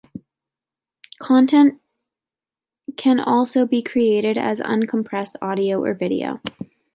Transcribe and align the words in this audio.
Content 1.19 1.79
can 2.97 3.19
also 3.19 3.67
be 3.67 3.83
created 3.83 4.35
as 4.35 4.59
uncompressed 4.59 5.35
audio 5.43 5.79
or 5.85 5.93
video. 5.93 6.41